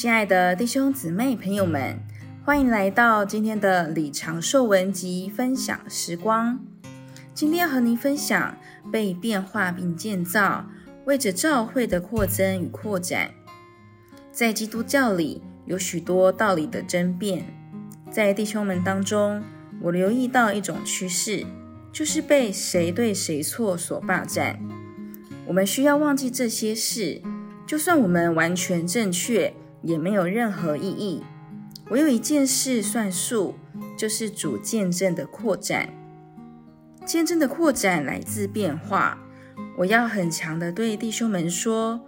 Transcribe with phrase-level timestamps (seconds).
[0.00, 1.98] 亲爱的弟兄姊妹朋友们，
[2.44, 6.60] 欢迎来到今天的李长寿文集分享时光。
[7.34, 8.56] 今天要和您分享
[8.92, 10.64] 被变化并建造，
[11.04, 13.32] 为着教会的扩增与扩展。
[14.30, 17.44] 在基督教里有许多道理的争辩，
[18.08, 19.42] 在弟兄们当中，
[19.80, 21.44] 我留意到一种趋势，
[21.92, 24.60] 就是被谁对谁错所霸占。
[25.44, 27.20] 我们需要忘记这些事，
[27.66, 31.22] 就算我们完全正确，也没有任何意义。
[31.90, 33.54] 唯有一件事算数，
[33.96, 35.88] 就是主见证的扩展。
[37.04, 39.18] 见证的扩展来自变化。
[39.78, 42.00] 我要很强的对弟兄们说。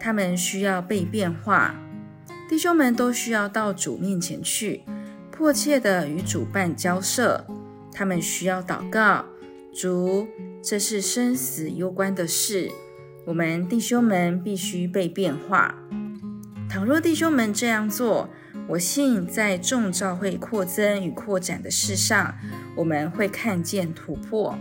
[0.00, 1.74] 他们需要被变化，
[2.48, 4.84] 弟兄们都需要到主面前去，
[5.32, 7.44] 迫切的与主办交涉。
[7.92, 9.24] 他们需要祷告，
[9.74, 10.28] 主，
[10.62, 12.70] 这是生死攸关的事，
[13.26, 15.74] 我们弟兄们必须被变化。
[16.68, 18.28] 倘若弟兄们这样做，
[18.68, 22.34] 我信在众教会扩增与扩展的事上，
[22.76, 24.58] 我们会看见突破。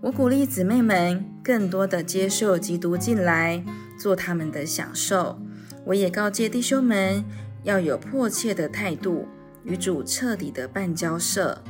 [0.00, 3.64] 我鼓励姊妹们更多地接受基督进来。
[3.98, 5.40] 做他们的享受，
[5.84, 7.24] 我也告诫弟兄们
[7.64, 9.26] 要有迫切的态度，
[9.64, 11.60] 与主彻底的办交涉。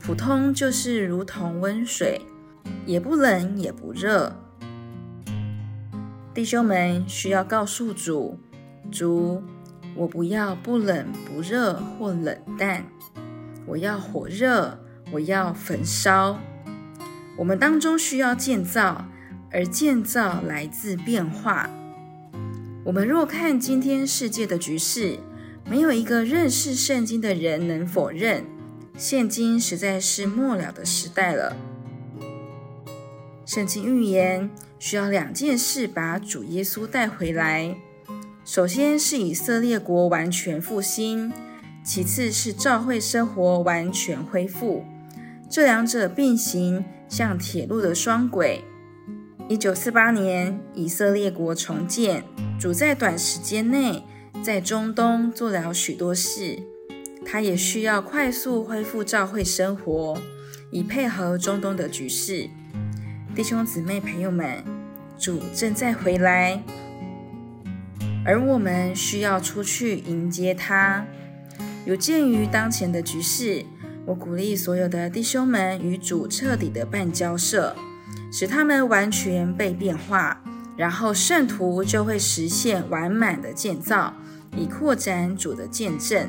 [0.00, 2.22] 普通就是如同温水，
[2.84, 4.34] 也不冷也不热。
[6.34, 8.40] 弟兄们需要告诉主：
[8.90, 9.42] 主，
[9.94, 12.84] 我不要不冷不热或冷淡，
[13.66, 14.78] 我要火热，
[15.12, 16.38] 我要焚烧。
[17.38, 19.06] 我们当中需要建造。
[19.52, 21.68] 而建造来自变化。
[22.84, 25.18] 我们若看今天世界的局势，
[25.68, 28.44] 没有一个认识圣经的人能否认，
[28.96, 31.56] 现今实在是末了的时代了。
[33.44, 34.48] 圣经预言
[34.78, 37.76] 需要两件事把主耶稣带回来：
[38.52, 41.32] 首先是以色列国完全复兴，
[41.84, 44.84] 其次是教会生活完全恢复。
[45.48, 48.64] 这两者并行，像铁路的双轨。
[49.48, 52.24] 一九四八年，以色列国重建，
[52.58, 54.02] 主在短时间内
[54.42, 56.58] 在中东做了许多事，
[57.24, 60.18] 他也需要快速恢复教会生活，
[60.72, 62.50] 以配合中东的局势。
[63.32, 64.64] 弟兄姊妹朋友们，
[65.16, 66.60] 主正在回来，
[68.30, 71.04] 而我们需要出去迎接他。
[71.84, 73.64] 有鉴于当前的局势，
[74.06, 77.74] 我鼓励所有的弟兄们与主彻底的办交涉。
[78.32, 80.40] 使他们完全被变化，
[80.76, 84.14] 然后圣徒就会实现完满的建造，
[84.56, 86.28] 以扩展主的见证。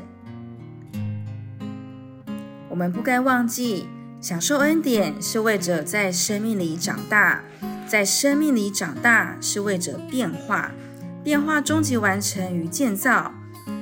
[2.68, 3.86] 我们不该忘记，
[4.20, 7.44] 享受恩典是为着在生命里长大，
[7.86, 10.72] 在生命里长大是为着变化，
[11.22, 13.32] 变化终极完成与建造，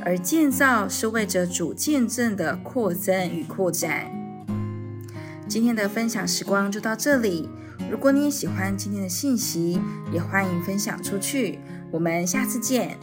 [0.04, 4.10] 而建造是为着主见证的扩增与扩展。
[5.48, 7.48] 今天的分享时光就到这里。
[7.90, 9.80] 如果你也喜欢今天的信息，
[10.12, 11.58] 也欢迎分享出去。
[11.90, 12.98] 我们下次见。